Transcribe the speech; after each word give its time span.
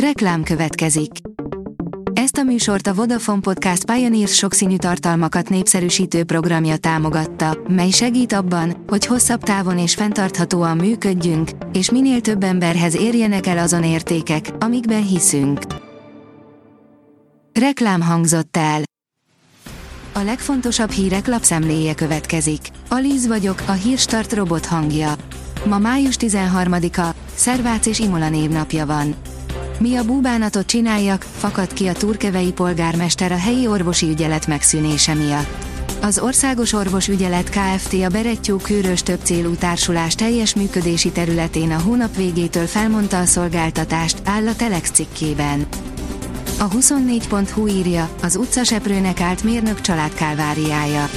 Reklám 0.00 0.42
következik. 0.42 1.10
Ezt 2.12 2.36
a 2.36 2.42
műsort 2.42 2.86
a 2.86 2.94
Vodafone 2.94 3.40
Podcast 3.40 3.84
Pioneers 3.84 4.34
sokszínű 4.34 4.76
tartalmakat 4.76 5.48
népszerűsítő 5.48 6.24
programja 6.24 6.76
támogatta, 6.76 7.58
mely 7.68 7.90
segít 7.90 8.32
abban, 8.32 8.84
hogy 8.86 9.06
hosszabb 9.06 9.42
távon 9.42 9.78
és 9.78 9.94
fenntarthatóan 9.94 10.76
működjünk, 10.76 11.50
és 11.72 11.90
minél 11.90 12.20
több 12.20 12.42
emberhez 12.42 12.96
érjenek 12.96 13.46
el 13.46 13.58
azon 13.58 13.84
értékek, 13.84 14.50
amikben 14.58 15.06
hiszünk. 15.06 15.60
Reklám 17.52 18.02
hangzott 18.02 18.56
el. 18.56 18.82
A 20.12 20.20
legfontosabb 20.22 20.90
hírek 20.90 21.26
lapszemléje 21.26 21.94
következik. 21.94 22.60
Alíz 22.88 23.26
vagyok, 23.26 23.62
a 23.66 23.72
hírstart 23.72 24.32
robot 24.32 24.66
hangja. 24.66 25.14
Ma 25.64 25.78
május 25.78 26.16
13-a, 26.18 27.14
Szervác 27.34 27.86
és 27.86 27.98
Imola 27.98 28.28
névnapja 28.28 28.86
van. 28.86 29.14
Mi 29.78 29.96
a 29.96 30.04
búbánatot 30.04 30.66
csináljak, 30.66 31.26
fakad 31.36 31.72
ki 31.72 31.86
a 31.86 31.92
turkevei 31.92 32.52
polgármester 32.52 33.32
a 33.32 33.36
helyi 33.36 33.66
orvosi 33.66 34.08
ügyelet 34.08 34.46
megszűnése 34.46 35.14
miatt. 35.14 35.64
Az 36.00 36.18
Országos 36.18 36.72
Orvos 36.72 37.08
Ügyelet 37.08 37.50
Kft. 37.50 37.92
a 37.92 38.08
Berettyó 38.08 38.56
Kőrös 38.56 39.02
több 39.02 39.18
célú 39.22 39.54
társulás 39.54 40.14
teljes 40.14 40.54
működési 40.54 41.10
területén 41.10 41.70
a 41.70 41.80
hónap 41.80 42.16
végétől 42.16 42.66
felmondta 42.66 43.18
a 43.18 43.24
szolgáltatást, 43.24 44.16
áll 44.24 44.48
a 44.48 44.56
Telex 44.56 44.90
cikkében. 44.90 45.66
A 46.58 46.68
24.hu 46.68 47.66
írja, 47.66 48.08
az 48.22 48.36
utcaseprőnek 48.36 49.20
állt 49.20 49.44
mérnök 49.44 49.80
család 49.80 50.14
kálváriája. 50.14 51.08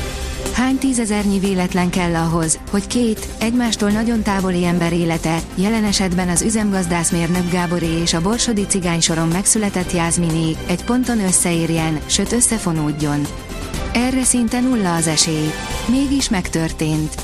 Hány 0.53 0.77
tízezernyi 0.77 1.39
véletlen 1.39 1.89
kell 1.89 2.15
ahhoz, 2.15 2.59
hogy 2.71 2.87
két, 2.87 3.27
egymástól 3.39 3.89
nagyon 3.89 4.21
távoli 4.21 4.65
ember 4.65 4.93
élete, 4.93 5.39
jelen 5.55 5.83
esetben 5.83 6.29
az 6.29 6.41
üzemgazdászmérnök 6.41 7.51
Gáboré 7.51 8.01
és 8.01 8.13
a 8.13 8.21
borsodi 8.21 8.65
cigány 8.65 8.99
soron 8.99 9.27
megszületett 9.27 9.91
Jászminé, 9.91 10.55
egy 10.67 10.83
ponton 10.83 11.19
összeérjen, 11.19 11.99
sőt 12.05 12.31
összefonódjon. 12.31 13.21
Erre 13.93 14.23
szinte 14.23 14.59
nulla 14.59 14.95
az 14.95 15.07
esély. 15.07 15.51
Mégis 15.85 16.29
megtörtént. 16.29 17.15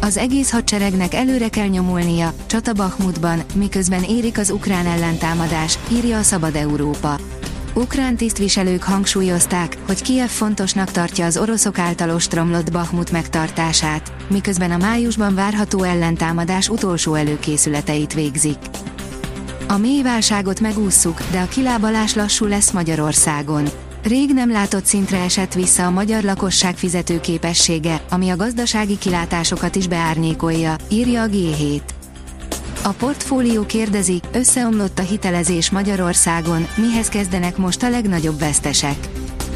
Az 0.00 0.16
egész 0.16 0.50
hadseregnek 0.50 1.14
előre 1.14 1.48
kell 1.48 1.66
nyomulnia, 1.66 2.32
csata 2.46 2.72
Bakhmutban, 2.72 3.42
miközben 3.54 4.02
érik 4.02 4.38
az 4.38 4.50
ukrán 4.50 4.86
ellentámadás, 4.86 5.78
írja 5.92 6.18
a 6.18 6.22
Szabad 6.22 6.54
Európa. 6.54 7.18
Ukrán 7.78 8.16
tisztviselők 8.16 8.82
hangsúlyozták, 8.82 9.76
hogy 9.86 10.02
Kiev 10.02 10.28
fontosnak 10.28 10.90
tartja 10.90 11.24
az 11.24 11.36
oroszok 11.36 11.78
által 11.78 12.10
ostromlott 12.10 12.72
Bahmut 12.72 13.10
megtartását, 13.10 14.12
miközben 14.28 14.70
a 14.70 14.76
májusban 14.76 15.34
várható 15.34 15.82
ellentámadás 15.82 16.68
utolsó 16.68 17.14
előkészületeit 17.14 18.14
végzik. 18.14 18.56
A 19.68 19.76
mély 19.76 20.02
válságot 20.02 20.60
megússzuk, 20.60 21.22
de 21.30 21.40
a 21.40 21.48
kilábalás 21.48 22.14
lassú 22.14 22.46
lesz 22.46 22.70
Magyarországon. 22.70 23.68
Rég 24.02 24.30
nem 24.32 24.50
látott 24.50 24.84
szintre 24.84 25.18
esett 25.18 25.54
vissza 25.54 25.86
a 25.86 25.90
magyar 25.90 26.22
lakosság 26.22 26.76
fizetőképessége, 26.76 28.02
ami 28.10 28.28
a 28.28 28.36
gazdasági 28.36 28.98
kilátásokat 28.98 29.76
is 29.76 29.86
beárnyékolja, 29.86 30.76
írja 30.88 31.22
a 31.22 31.28
G7. 31.28 31.80
A 32.82 32.88
portfólió 32.88 33.66
kérdezi, 33.66 34.20
összeomlott 34.32 34.98
a 34.98 35.02
hitelezés 35.02 35.70
Magyarországon, 35.70 36.66
mihez 36.76 37.08
kezdenek 37.08 37.56
most 37.56 37.82
a 37.82 37.90
legnagyobb 37.90 38.38
vesztesek. 38.38 38.96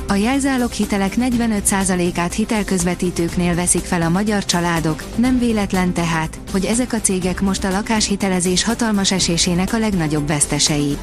A 0.08 0.14
jelzálog 0.14 0.70
hitelek 0.70 1.14
45%-át 1.20 2.32
hitelközvetítőknél 2.32 3.54
veszik 3.54 3.84
fel 3.84 4.02
a 4.02 4.08
magyar 4.08 4.44
családok, 4.44 5.04
nem 5.16 5.38
véletlen 5.38 5.92
tehát, 5.92 6.38
hogy 6.52 6.64
ezek 6.64 6.92
a 6.92 7.00
cégek 7.00 7.40
most 7.40 7.64
a 7.64 7.70
lakáshitelezés 7.70 8.64
hatalmas 8.64 9.12
esésének 9.12 9.72
a 9.72 9.78
legnagyobb 9.78 10.26
vesztesei. 10.26 10.96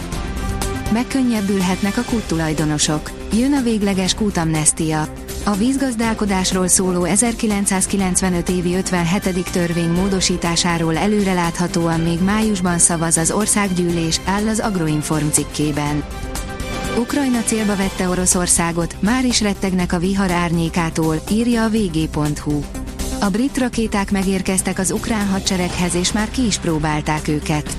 Megkönnyebbülhetnek 0.93 1.97
a 1.97 2.03
kúttulajdonosok. 2.09 3.11
Jön 3.33 3.53
a 3.53 3.61
végleges 3.61 4.13
kútamnestia. 4.13 5.07
A 5.43 5.55
vízgazdálkodásról 5.55 6.67
szóló 6.67 7.03
1995 7.03 8.49
évi 8.49 8.75
57. 8.75 9.51
törvény 9.51 9.89
módosításáról 9.89 10.97
előreláthatóan 10.97 11.99
még 11.99 12.23
májusban 12.23 12.77
szavaz 12.77 13.17
az 13.17 13.31
országgyűlés, 13.31 14.21
áll 14.25 14.47
az 14.47 14.59
Agroinform 14.59 15.27
cikkében. 15.27 16.03
Ukrajna 16.97 17.41
célba 17.41 17.75
vette 17.75 18.09
Oroszországot, 18.09 18.95
már 18.99 19.25
is 19.25 19.41
rettegnek 19.41 19.93
a 19.93 19.99
vihar 19.99 20.31
árnyékától, 20.31 21.15
írja 21.31 21.63
a 21.63 21.69
vg.hu. 21.69 22.61
A 23.19 23.29
brit 23.29 23.57
rakéták 23.57 24.11
megérkeztek 24.11 24.79
az 24.79 24.91
ukrán 24.91 25.27
hadsereghez 25.27 25.95
és 25.95 26.11
már 26.11 26.31
ki 26.31 26.45
is 26.45 26.57
próbálták 26.57 27.27
őket. 27.27 27.77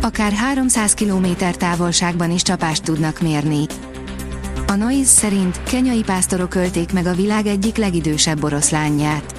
Akár 0.00 0.32
300 0.32 0.94
km 0.94 1.26
távolságban 1.58 2.30
is 2.30 2.42
csapást 2.42 2.82
tudnak 2.82 3.20
mérni. 3.20 3.66
A 4.70 4.74
Noise 4.74 5.10
szerint 5.10 5.62
kenyai 5.62 6.02
pásztorok 6.02 6.54
ölték 6.54 6.92
meg 6.92 7.06
a 7.06 7.14
világ 7.14 7.46
egyik 7.46 7.76
legidősebb 7.76 8.44
oroszlányját. 8.44 9.34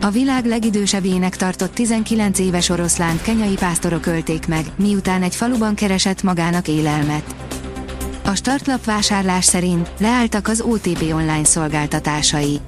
A 0.00 0.10
világ 0.10 0.44
legidősebbjének 0.46 1.36
tartott 1.36 1.74
19 1.74 2.38
éves 2.38 2.68
oroszlánt 2.68 3.22
kenyai 3.22 3.54
pásztorok 3.54 4.06
ölték 4.06 4.46
meg, 4.46 4.64
miután 4.76 5.22
egy 5.22 5.34
faluban 5.34 5.74
keresett 5.74 6.22
magának 6.22 6.68
élelmet. 6.68 7.34
A 8.24 8.34
startlap 8.34 8.84
vásárlás 8.84 9.44
szerint 9.44 9.90
leálltak 9.98 10.48
az 10.48 10.60
OTP 10.60 11.02
online 11.12 11.44
szolgáltatásai. 11.44 12.60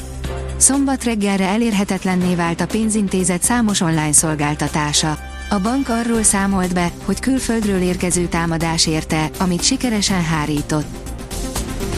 Szombat 0.56 1.04
reggelre 1.04 1.46
elérhetetlenné 1.46 2.34
vált 2.34 2.60
a 2.60 2.66
pénzintézet 2.66 3.42
számos 3.42 3.80
online 3.80 4.12
szolgáltatása. 4.12 5.18
A 5.50 5.58
bank 5.60 5.88
arról 5.88 6.22
számolt 6.22 6.74
be, 6.74 6.90
hogy 7.04 7.20
külföldről 7.20 7.80
érkező 7.80 8.26
támadás 8.26 8.86
érte, 8.86 9.30
amit 9.38 9.62
sikeresen 9.62 10.24
hárított. 10.24 11.05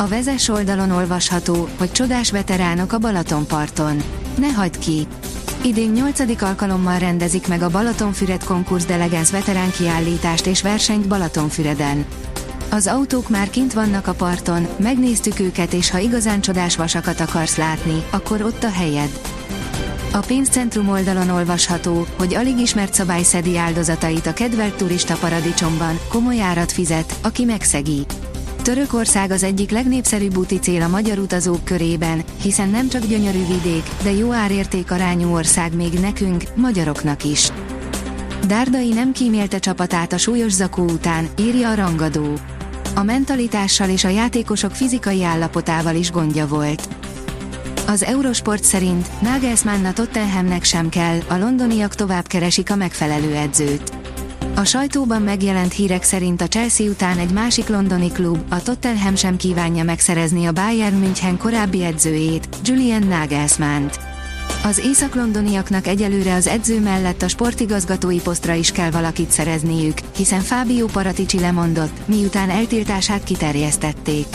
A 0.01 0.07
vezes 0.07 0.49
oldalon 0.49 0.91
olvasható, 0.91 1.69
hogy 1.79 1.93
csodás 1.93 2.31
veteránok 2.31 2.93
a 2.93 2.99
Balatonparton. 2.99 4.03
Ne 4.39 4.53
hagyd 4.53 4.79
ki! 4.79 5.07
Idén 5.63 5.91
8. 5.91 6.43
alkalommal 6.43 6.99
rendezik 6.99 7.49
meg 7.49 7.63
a 7.63 7.71
Balatonfüred 7.71 8.45
konkurs 8.45 8.85
delegáns 8.85 9.31
veterán 9.31 9.71
kiállítást 9.71 10.47
és 10.47 10.63
versenyt 10.63 11.09
Balatonfüreden. 11.09 12.05
Az 12.71 12.87
autók 12.87 13.29
már 13.29 13.51
kint 13.51 13.73
vannak 13.73 14.07
a 14.07 14.15
parton, 14.15 14.67
megnéztük 14.77 15.41
őket 15.41 15.73
és 15.73 15.91
ha 15.91 15.99
igazán 15.99 16.41
csodás 16.41 16.77
vasakat 16.77 17.21
akarsz 17.21 17.57
látni, 17.57 18.03
akkor 18.11 18.43
ott 18.43 18.65
a 18.65 18.71
helyed. 18.71 19.21
A 20.13 20.19
pénzcentrum 20.19 20.89
oldalon 20.89 21.31
olvasható, 21.31 22.07
hogy 22.19 22.35
alig 22.35 22.59
ismert 22.59 22.95
szabály 22.95 23.23
szedi 23.23 23.57
áldozatait 23.57 24.27
a 24.27 24.33
kedvelt 24.33 24.75
turista 24.75 25.15
paradicsomban, 25.15 25.99
komoly 26.09 26.41
árat 26.41 26.73
fizet, 26.73 27.19
aki 27.23 27.45
megszegi. 27.45 28.07
Törökország 28.63 29.31
az 29.31 29.43
egyik 29.43 29.71
legnépszerűbb 29.71 30.37
úti 30.37 30.59
cél 30.59 30.83
a 30.83 30.89
magyar 30.89 31.19
utazók 31.19 31.65
körében, 31.65 32.23
hiszen 32.43 32.69
nem 32.69 32.89
csak 32.89 33.07
gyönyörű 33.07 33.47
vidék, 33.47 33.83
de 34.03 34.13
jó 34.13 34.33
árérték 34.33 34.91
arányú 34.91 35.33
ország 35.33 35.75
még 35.75 35.93
nekünk, 35.93 36.43
magyaroknak 36.55 37.25
is. 37.25 37.51
Dárdai 38.47 38.93
nem 38.93 39.13
kímélte 39.13 39.59
csapatát 39.59 40.13
a 40.13 40.19
súlyos 40.19 40.53
zakó 40.53 40.83
után, 40.85 41.29
írja 41.39 41.71
a 41.71 41.75
rangadó. 41.75 42.39
A 42.95 43.03
mentalitással 43.03 43.89
és 43.89 44.05
a 44.05 44.09
játékosok 44.09 44.71
fizikai 44.71 45.25
állapotával 45.25 45.95
is 45.95 46.11
gondja 46.11 46.47
volt. 46.47 46.89
Az 47.87 48.03
Eurosport 48.03 48.65
szerint 48.65 49.23
Nagelsmann 49.23 49.85
a 49.85 49.93
Tottenhamnek 49.93 50.65
sem 50.65 50.89
kell, 50.89 51.19
a 51.29 51.37
londoniak 51.37 51.95
tovább 51.95 52.27
keresik 52.27 52.71
a 52.71 52.77
megfelelő 52.77 53.35
edzőt. 53.35 53.98
A 54.59 54.65
sajtóban 54.65 55.23
megjelent 55.23 55.73
hírek 55.73 56.03
szerint 56.03 56.41
a 56.41 56.49
Chelsea 56.49 56.87
után 56.87 57.19
egy 57.19 57.31
másik 57.31 57.69
londoni 57.69 58.13
klub, 58.13 58.39
a 58.49 58.63
Tottenham 58.63 59.17
sem 59.17 59.37
kívánja 59.37 59.85
megszerezni 59.85 60.47
a 60.47 60.53
Bayern 60.53 60.97
München 60.97 61.37
korábbi 61.37 61.85
edzőjét, 61.85 62.49
Julian 62.65 63.07
Nagelsmann-t. 63.07 63.99
Az 64.65 64.79
észak-londoniaknak 64.79 65.87
egyelőre 65.87 66.35
az 66.35 66.47
edző 66.47 66.81
mellett 66.81 67.23
a 67.23 67.29
sportigazgatói 67.29 68.21
posztra 68.21 68.53
is 68.53 68.73
kell 68.73 68.91
valakit 68.91 69.31
szerezniük, 69.31 69.99
hiszen 70.17 70.41
Fábio 70.41 70.87
Paratici 70.87 71.41
lemondott, 71.41 72.07
miután 72.07 72.51
eltiltását 72.51 73.25
kiterjesztették. 73.25 74.27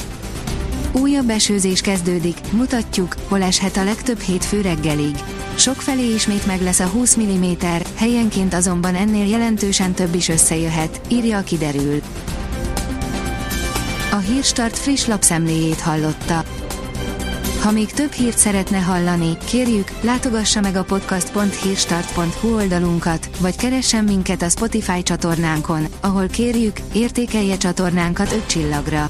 Újabb 0.95 1.29
esőzés 1.29 1.81
kezdődik, 1.81 2.37
mutatjuk, 2.51 3.15
hol 3.27 3.41
eshet 3.41 3.77
a 3.77 3.83
legtöbb 3.83 4.19
hétfő 4.19 4.61
reggelig. 4.61 5.15
Sokfelé 5.55 6.13
ismét 6.13 6.45
meg 6.45 6.61
lesz 6.61 6.79
a 6.79 6.87
20 6.87 7.17
mm, 7.17 7.51
helyenként 7.95 8.53
azonban 8.53 8.95
ennél 8.95 9.27
jelentősen 9.27 9.93
több 9.93 10.15
is 10.15 10.29
összejöhet, 10.29 11.01
írja 11.07 11.37
a 11.37 11.43
kiderül. 11.43 12.01
A 14.11 14.15
Hírstart 14.15 14.77
friss 14.77 15.05
lapszemléjét 15.05 15.79
hallotta. 15.79 16.43
Ha 17.61 17.71
még 17.71 17.91
több 17.91 18.11
hírt 18.11 18.37
szeretne 18.37 18.77
hallani, 18.77 19.37
kérjük, 19.45 19.91
látogassa 20.01 20.61
meg 20.61 20.75
a 20.75 20.83
podcast.hírstart.hu 20.83 22.55
oldalunkat, 22.55 23.29
vagy 23.39 23.55
keressen 23.55 24.03
minket 24.03 24.41
a 24.41 24.49
Spotify 24.49 25.03
csatornánkon, 25.03 25.85
ahol 26.01 26.27
kérjük, 26.27 26.77
értékelje 26.93 27.57
csatornánkat 27.57 28.31
5 28.31 28.45
csillagra. 28.45 29.09